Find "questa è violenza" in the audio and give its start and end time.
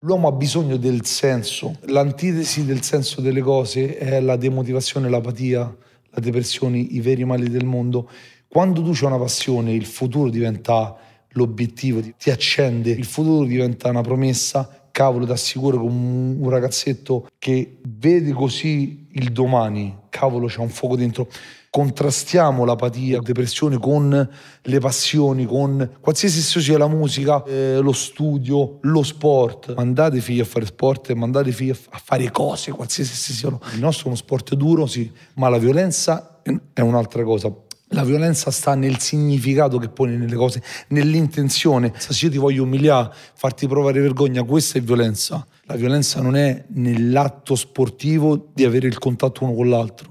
44.42-45.46